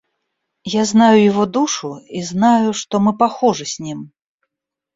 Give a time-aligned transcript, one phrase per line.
[0.81, 4.11] Я знаю его душу и знаю, что мы похожи с ним.